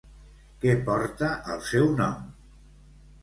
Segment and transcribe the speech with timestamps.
[0.63, 2.23] Què porta el seu nom?